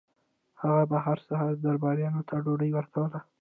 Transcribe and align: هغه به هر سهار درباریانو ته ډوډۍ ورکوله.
هغه 0.61 0.83
به 0.91 0.97
هر 1.05 1.17
سهار 1.27 1.53
درباریانو 1.65 2.21
ته 2.29 2.35
ډوډۍ 2.43 2.69
ورکوله. 2.73 3.19